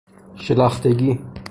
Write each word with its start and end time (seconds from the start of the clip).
شلختگی 0.35 1.19